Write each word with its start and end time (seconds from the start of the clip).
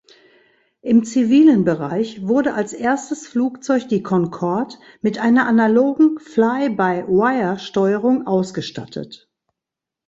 Im 0.81 1.03
zivilen 1.05 1.63
Bereich 1.63 2.27
wurde 2.27 2.55
als 2.55 2.73
erstes 2.73 3.27
Flugzeug 3.27 3.87
die 3.87 4.01
Concorde 4.01 4.73
mit 5.03 5.19
einer 5.19 5.45
analogen 5.45 6.17
Fly-by-Wire-Steuerung 6.17 8.25
ausgestattet. 8.25 9.29